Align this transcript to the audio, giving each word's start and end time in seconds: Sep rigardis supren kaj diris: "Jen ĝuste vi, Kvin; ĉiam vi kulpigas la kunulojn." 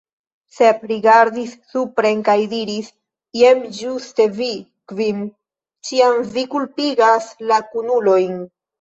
Sep 0.59 0.79
rigardis 0.91 1.51
supren 1.73 2.23
kaj 2.29 2.35
diris: 2.55 2.89
"Jen 3.43 3.63
ĝuste 3.83 4.29
vi, 4.41 4.51
Kvin; 4.95 5.23
ĉiam 5.91 6.29
vi 6.35 6.51
kulpigas 6.57 7.33
la 7.55 7.65
kunulojn." 7.73 8.39